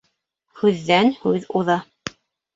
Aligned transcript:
Һүҙҙән 0.61 1.13
һүҙ 1.19 1.47
уҙа 1.61 1.79